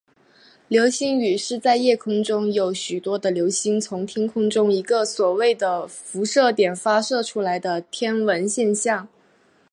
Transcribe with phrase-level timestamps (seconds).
[0.67, 9.07] 流星雨是在夜空中有许多的流星从天空中一个所谓的辐射点发射出来的天文现象。